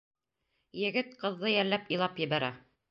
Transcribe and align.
Егет 0.85 1.13
ҡыҙҙы 1.21 1.55
йәлләп 1.55 1.97
илап 1.99 2.23
ебәрә. 2.29 2.55